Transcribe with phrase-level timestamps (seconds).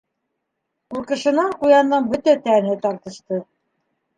[0.95, 3.43] Ҡурҡышынан ҡуяндың бөтә тәне тартышты.